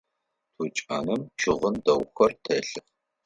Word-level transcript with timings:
Тучаным 0.55 1.21
щыгъын 1.39 1.75
дэгъухэр 1.85 2.31
телъых. 2.43 2.85